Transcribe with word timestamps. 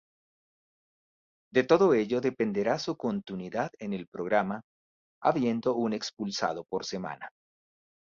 De 1.53 1.63
todo 1.63 1.93
ello 1.93 2.21
dependerá 2.21 2.79
su 2.79 2.97
continuidad 2.97 3.69
en 3.77 3.93
el 3.93 4.07
programa, 4.07 4.63
habiendo 5.21 5.75
un 5.75 5.93
expulsado 5.93 6.63
por 6.65 6.85
semana. 6.85 7.29